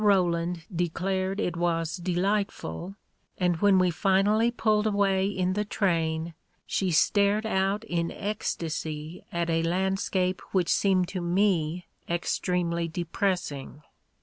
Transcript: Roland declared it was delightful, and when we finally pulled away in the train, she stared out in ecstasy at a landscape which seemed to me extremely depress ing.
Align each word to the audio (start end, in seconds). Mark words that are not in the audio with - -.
Roland 0.03 0.63
declared 0.75 1.39
it 1.39 1.55
was 1.55 1.97
delightful, 1.97 2.95
and 3.37 3.57
when 3.57 3.77
we 3.77 3.91
finally 3.91 4.49
pulled 4.49 4.87
away 4.87 5.27
in 5.27 5.53
the 5.53 5.63
train, 5.63 6.33
she 6.65 6.89
stared 6.89 7.45
out 7.45 7.83
in 7.83 8.09
ecstasy 8.11 9.23
at 9.31 9.47
a 9.47 9.61
landscape 9.61 10.41
which 10.53 10.69
seemed 10.69 11.07
to 11.07 11.21
me 11.21 11.85
extremely 12.09 12.87
depress 12.87 13.51
ing. 13.51 13.83